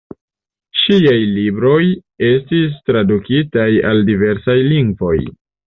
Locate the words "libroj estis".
1.33-2.75